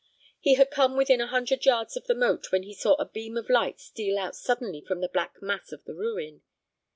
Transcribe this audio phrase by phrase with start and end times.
[0.39, 3.37] He had come within a hundred yards of the moat when he saw a beam
[3.37, 6.41] of light steal out suddenly from the black mass of the ruin.